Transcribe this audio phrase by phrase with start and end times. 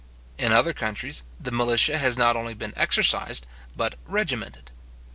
[0.39, 4.71] In other countries, the militia has not only been exercised, but regimented.